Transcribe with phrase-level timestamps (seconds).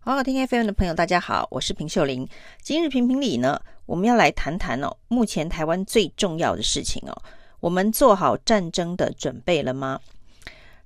[0.00, 2.26] 好好听 FM 的朋友，大家好，我是平秀玲。
[2.62, 7.22] 今日评评理呢，我们要来谈谈哦，目前台湾最重要的事情哦，
[7.60, 10.00] 我们做好战争的准备了吗？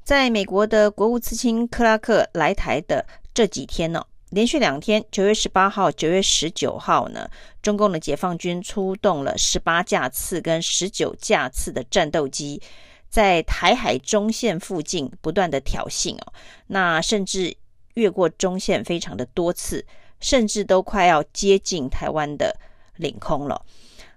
[0.03, 7.29] 在美国的国务次卿克拉克来台的这几天呢、哦，连续两天，九月十八号、九月十九号呢，
[7.60, 12.60] 中共的解放军出动了十八架次跟十九架次的战斗机，
[13.08, 16.33] 在台海中线附近不断的挑衅哦，
[16.66, 17.55] 那甚至。
[17.95, 19.84] 越过中线非常的多次，
[20.20, 22.56] 甚至都快要接近台湾的
[22.96, 23.64] 领空了。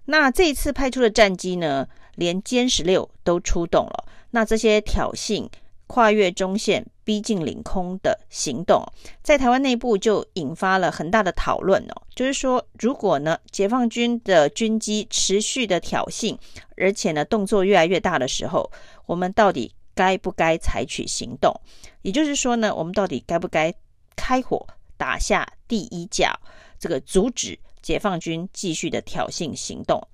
[0.05, 4.05] 那这一次派出的战机呢，连歼十六都出动了。
[4.31, 5.49] 那这些挑衅、
[5.87, 8.85] 跨越中线、逼近领空的行动，
[9.23, 12.01] 在台湾内部就引发了很大的讨论哦。
[12.13, 16.37] 就是说，如果呢，解放军的军机持续的挑衅，
[16.77, 18.71] 而且呢，动作越来越大的时候，
[19.05, 21.59] 我们到底该不该采取行动？
[22.03, 23.73] 也就是说呢，我们到底该不该
[24.15, 26.37] 开火打下第一架，
[26.77, 30.07] 这个阻止解放军继续的挑衅行动？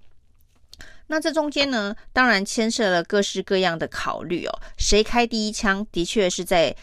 [1.07, 4.59] 那这中间呢，当然牵涉了各式各样的考虑哦。
[4.77, 6.73] 谁开第一枪，的确是在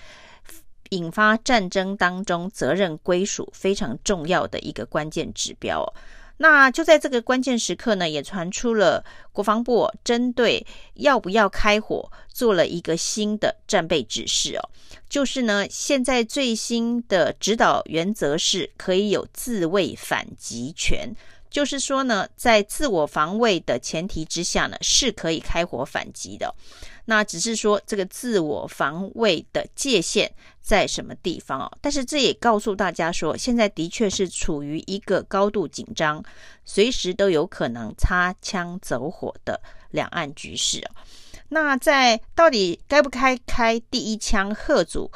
[0.91, 5.95] 引发战争当中责任归属非常重要的一个关键指标。
[6.39, 14.63] 那就在这个关键时刻呢，也传出了国防部针对要不要开火做了一个新的战备指示哦，
[15.09, 21.13] 就是呢，现在最新的指导原则是可以有自卫反击权，
[21.51, 26.55] 就是说呢，在自我防卫的前提之下呢，是可以开火反击的。
[27.11, 31.79] 那只是说这个自我防卫的界限在什么地方哦？
[31.81, 36.23] 但是这也告诉大家说，现在的确是处于一个高度紧张、
[36.67, 39.59] 随时都有可能擦枪走火的
[39.91, 40.87] 两岸局势。
[41.49, 45.11] 那在到底该不该开第一枪吓阻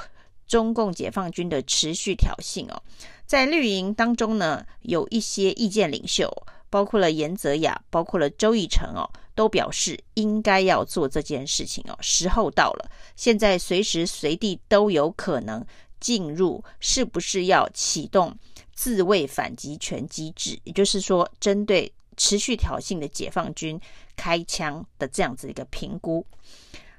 [0.49, 2.83] 中共解放军的持续挑衅哦？
[3.27, 6.31] 在绿营当中呢，有一些意见领袖，
[6.71, 9.05] 包括了颜泽雅，包括了周奕成哦。
[9.35, 15.65] 都表示应该要做这件事情哦，时候到了，现在随时随地都有可能
[15.99, 18.37] 进入，是不是要启动
[18.75, 20.59] 自卫反击权机制？
[20.65, 23.81] 也就是说，针对持续挑衅的解放军
[24.17, 26.27] 开枪的这样子一个评估。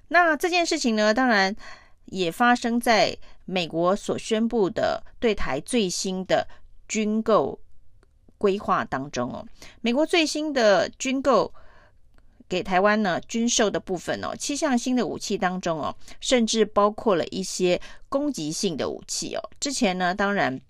[0.08, 1.56] 那这件事情呢，当然
[2.06, 3.16] 也发生在
[3.46, 6.48] 美国所宣布的对台最新的
[6.88, 7.60] 军购
[8.38, 9.46] 规划当中哦，
[9.82, 11.54] 美国最新的军购。
[12.54, 19.42] 给台湾呢军售的部分哦，七项新的武器当中哦，甚至包括了一些攻击性的武器哦。
[19.60, 20.62] 之前呢，当然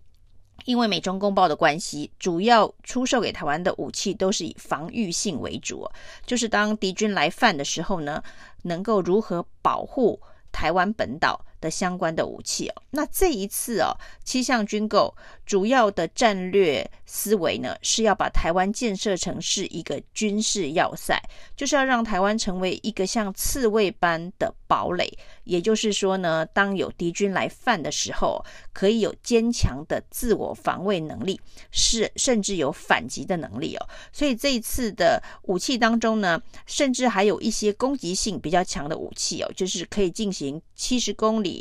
[0.63, 5.85] 因为美中公报的关系，主要出售给台湾的武器都是以防御性为主，
[6.25, 8.23] 就是当敌军来犯的时候呢，
[8.61, 10.17] 能够如何保护
[10.53, 11.45] 台湾本岛。
[11.63, 15.16] 的相关的武器哦，那这一次哦，七项军购
[15.46, 21.18] 主要的战略思维呢，是要把台湾建设成是一个军事要塞，
[21.56, 25.09] 就是要让台湾成为一个像刺猬般的堡垒。
[25.46, 31.40] 也就是说呢，当有敌军来犯的时候，可以有坚强的自我防卫能力，
[31.72, 33.88] 是甚至有反击的能力哦。
[34.12, 41.52] 所以这一次的武器当中呢，甚至还有一些攻击性比较强的武器哦，就是可以进行七十公里。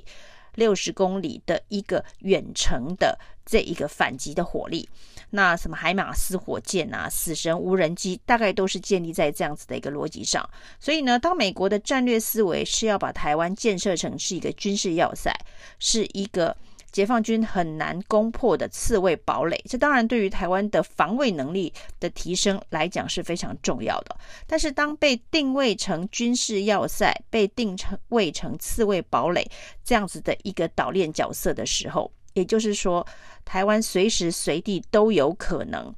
[0.54, 4.88] 六十公里的一个远程的这一个反击的火力，
[5.30, 10.48] 那什么海马斯火箭啊、死神无人机，大概都是建立在这样子的一个逻辑上。
[10.78, 15.32] 所以呢，当美国的战略思维是要把台湾建设成是一个军事要塞，
[15.78, 16.56] 是一个。
[16.92, 24.14] 解放军很难攻破的刺猬堡垒，这当然对于台湾的防卫能力的提升来讲是非常重要的。
[24.46, 29.50] 但是，当被定位成军事要塞、被定成位成刺猬堡垒
[29.82, 33.04] 这样子的一个岛链角色的时候，也就是说，
[33.42, 35.94] 台湾随时随地都有可能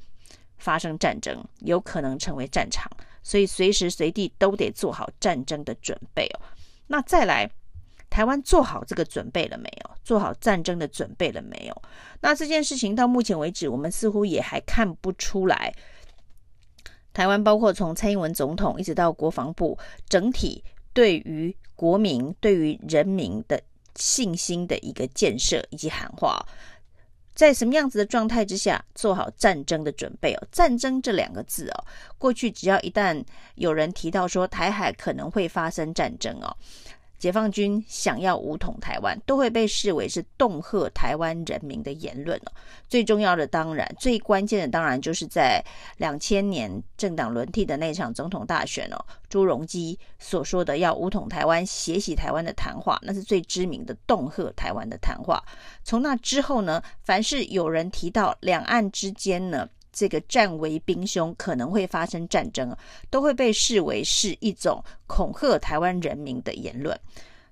[0.58, 2.88] 发生战争，有可能成为战场，
[3.24, 6.40] 所以随时随地都得做好战争的准备哦。
[6.86, 7.50] 那再来。
[8.14, 9.90] 台湾做好这个准备了没有？
[10.04, 11.82] 做好战争的准备了没有？
[12.20, 15.74] 那这件事情到目前为止，我们似乎也还看不出来。
[17.12, 19.76] 台湾包括从蔡英文总统一直到国防部，
[20.08, 20.62] 整体
[20.92, 23.60] 对于国民、对于人民的
[23.96, 26.46] 信心的一个建设以及喊话，
[27.34, 30.46] 在什么样子的状态之下做好战争的准备哦？
[30.52, 31.84] 战争这两个字哦，
[32.16, 33.24] 过去只要一旦
[33.56, 36.56] 有人提到说台海可能会发生战争哦。
[37.24, 42.52] 解放军想要武统台湾，都会被视为是恫吓台湾人民的言论哦。
[42.86, 45.64] 最重要的，当然最关键的，当然就是在
[45.96, 55.42] 两千年政党轮替的那场总统大选哦，朱镕基所说的要武统台湾、血洗台湾的谈话，那是最知名的恫吓台湾的谈话。
[55.82, 62.76] 从那之后呢，凡是有人提到两岸之间呢，这个战为兵凶，可能会发生战争，
[63.08, 66.98] 都会被视为是一种恐吓台湾人民的言论。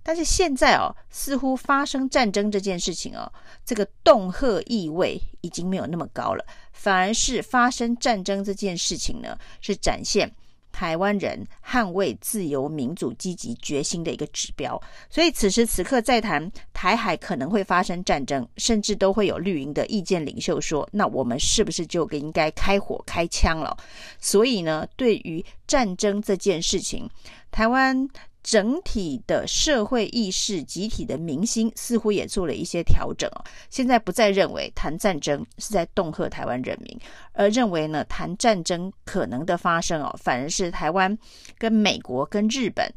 [0.03, 3.33] 但是现在哦，似乎发生战争这件事情哦，
[3.65, 10.29] 这个恫吓意味已经没有那么高了，反而是发生战争这件事情呢，是展现。
[10.73, 23.77] 台湾人捍卫自由民主积极决心的一个指标，所以此时此刻在谈台海可能会发生战争，甚至都会有绿营的意见领袖说：“那我们是不是就应该开火开枪了？”
[24.19, 27.09] 所以呢，对于战争这件事情，
[27.51, 28.09] 台湾。
[28.43, 33.45] 整体的社会意识、集体的民心似乎也做了一些调整哦。
[33.71, 36.99] 现在不再认为谈战争是在恫吓台湾人民，
[37.33, 41.17] 而认为呢，谈战争可能的发生哦，反而是台湾
[41.59, 42.93] 跟美国跟日本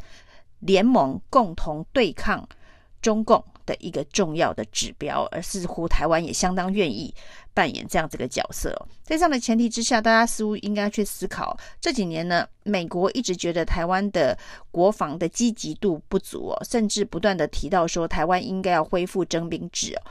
[0.60, 2.48] 联盟共同对抗
[3.02, 7.14] 中共的一个重要的指标，而似乎台湾也相当愿意
[7.56, 8.70] 扮演这样这个角色。
[9.02, 14.38] 在这样的前提之下，大家似乎应该去思考，这几年呢，美国一直觉得台湾的
[14.70, 20.02] 国防的积极度不足哦，甚至不断的提到说台湾应该要恢复征兵制哦。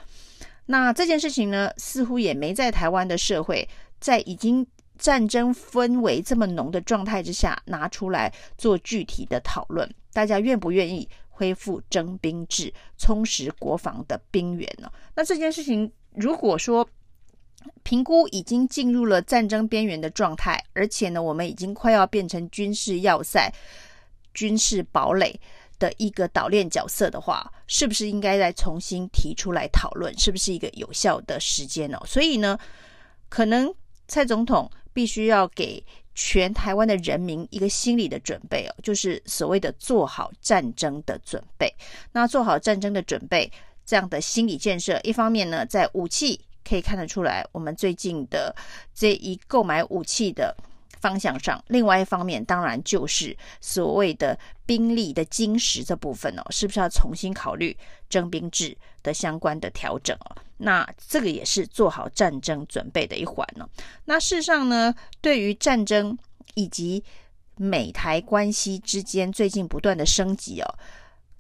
[0.67, 3.69] 那这件事情呢，似乎也没在台湾的社会，
[4.01, 4.67] 在已经
[4.99, 11.09] 战争氛围这么浓的状态之下拿出来做具体的讨论，大家愿不愿意？
[11.37, 14.89] 恢复征兵制，充实国防的兵源呢？
[15.17, 16.89] 那这件事情，如果说
[17.83, 23.53] 评估已经进入了战争边缘的状态，而且呢，我们已经快要变成军事要塞、
[24.33, 25.39] 军事堡垒
[25.79, 30.17] 的一个岛链角色的话，是不是应该再重新提出来讨论？
[30.19, 32.01] 是不是一个有效的时间呢？
[32.07, 32.59] 所以呢，
[33.29, 33.75] 可能
[34.09, 35.85] 蔡总统必须要给。
[36.17, 41.69] 全台湾的人民一个心理的准备哦，就是所谓的做好战争的准备。
[42.13, 43.51] 那做好战争的准备，
[43.85, 48.55] 这样的心理建设，一方面呢，在武器可以看得出来，我们最近的
[48.95, 50.57] 这一购买武器的。
[51.01, 57.77] 方向上，另外一方面当然就是所谓的兵力的精实这部分哦，是不是要重新考虑
[58.09, 60.35] 征兵制的相关的调整哦？
[60.57, 63.69] 那这个也是做好战争准备的一环呢。
[64.07, 66.17] 那事实上呢，对于战争
[66.55, 67.05] 以及
[67.57, 70.75] 美台关系之间最近不断的升级哦。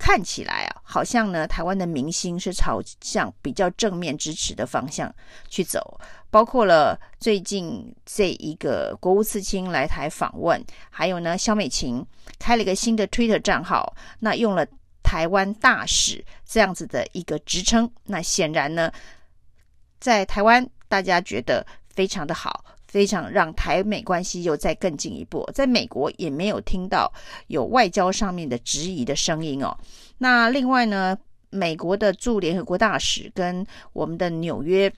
[0.05, 5.11] 看起来啊，好像呢，台湾的明星是朝向比较正面支持的方向
[5.49, 5.99] 去走，
[6.31, 12.05] 包括了最近这一个国务次卿来台访问，还有呢，萧美琴
[12.39, 14.67] 开了一个新的 Twitter 账号，那用了
[15.03, 18.93] 台湾大使这样子的一个职称，那显然呢，
[20.01, 22.63] 在台湾大家觉得非常的好。
[22.95, 27.13] 非常让台美关系又再更进一步，在美国也没有听到
[27.49, 29.77] 有外交上面的质疑的声音哦。
[30.17, 31.19] 那另外呢，
[31.51, 34.89] 美国的驻联合国大使跟我们的纽约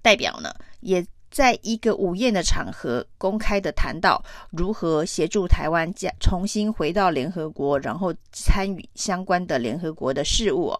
[0.00, 1.04] 代表呢，也。
[1.34, 4.22] 在一个午宴的场合，公开的谈到
[4.52, 10.72] 如何协助台湾加重新回到联合国，然后参与相关的联合国的事务。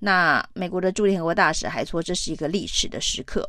[0.00, 3.48] 那美国的驻联合国大使还说，这是一个历史的时刻。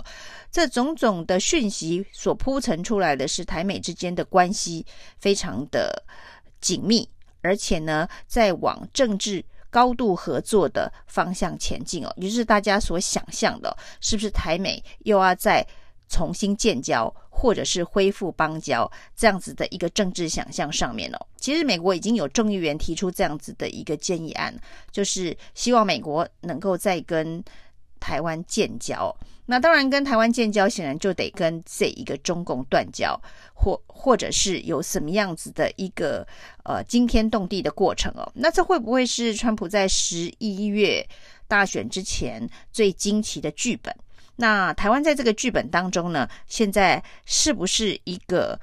[0.52, 4.86] 这种种的讯息所铺陈出来的是台美之间的关系
[5.18, 6.04] 非常的
[6.60, 7.10] 紧密，
[7.42, 15.66] 而且呢，在往政治高度合作的方向前进哦，也就是大家所想象的，是不是台美又要在
[16.12, 24.54] 重新建交，或者是恢复邦交这样子的一个政治想象上面哦，其实美国已经有众议员提出这样子的一个建议案，
[24.92, 27.42] 就是希望美国能够再跟
[28.00, 29.16] 台湾建交。
[29.46, 33.20] 那当然，跟台湾建交显然就得跟这一个中共断交，
[33.54, 36.26] 或或者是有什么样子的一个
[36.64, 38.30] 呃惊天动地的过程哦。
[38.36, 41.06] 那这会不会是川普在十一月
[41.48, 43.94] 大选之前最惊奇的剧本？
[44.36, 48.60] 那台湾在这个剧本当中呢，现在是不是一个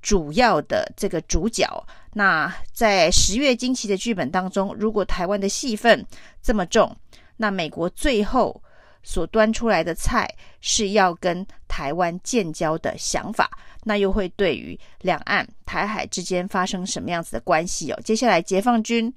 [0.00, 1.66] 主要的这个主角？
[2.14, 6.04] 那在十月惊奇的剧本当中，如果台湾的戏份
[6.42, 6.94] 这么重，
[7.36, 8.62] 那美国最后
[9.02, 10.28] 所端出来的菜
[10.60, 13.50] 是要跟台湾建交的想法，
[13.84, 18.00] 那又会对于两岸台海之间发生什么样子的关系哦？
[18.04, 19.12] 接下来解放军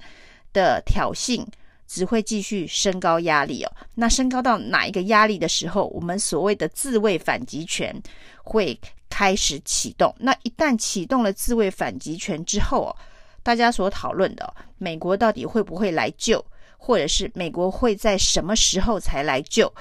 [0.54, 1.46] 的挑衅。
[1.88, 3.72] 只会继续升高压力哦。
[3.96, 7.96] 那升高到哪一个压力的时候，我们所谓的自卫反击权
[8.44, 10.14] 会开始启动。
[10.20, 12.96] 那一旦启动了自卫反击权之后哦，
[13.44, 16.44] 大家所讨论的，美国到底会不会来救，
[16.78, 19.72] 或者是美国会在什么时候才来救？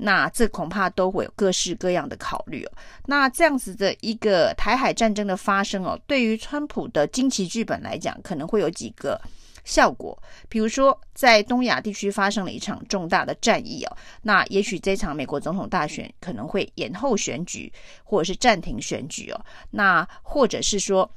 [0.00, 2.72] 那这恐怕都会有各式各样的考虑哦。
[3.06, 9.20] 那这样子的一个台海战争的发生哦，对于川普的惊奇剧本来讲，可能会有几个
[9.68, 10.20] 效果。
[10.48, 17.70] 比如说，在东亚地区发生了一场重大的战役哦，那也许这场美国总统大选可能会延后选举，
[18.02, 19.38] 或者是暂停选举哦。
[19.72, 21.08] 那或者是说，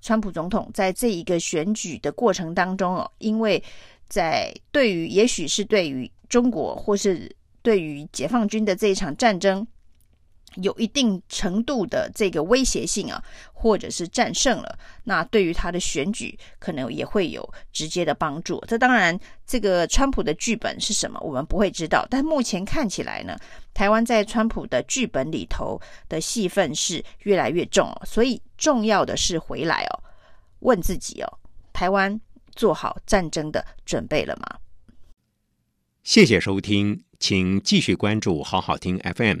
[0.00, 3.62] 川普总统在这一个选举的过程当中哦，因为
[4.08, 9.66] 在对于也许是对于中国或是对于解放军的这一场战争，
[10.56, 18.62] 有一定程度的这个威胁性啊，或者是战胜了，那对于他的选举可能也会有直接的帮助。
[18.66, 22.06] 这当然，这个川普的剧本是什么，我们不会知道。
[22.10, 23.38] 但目前看起来呢，
[23.72, 28.02] 台湾在川普的剧本里头的戏份是越来越重哦。
[28.04, 30.02] 所以重要的是回来哦，
[30.60, 31.38] 问自己哦，
[31.72, 32.20] 台湾
[32.54, 34.58] 做好战争的准备了吗？
[36.02, 37.04] 谢谢收听。
[37.20, 39.40] 请继续关注好好听 FM，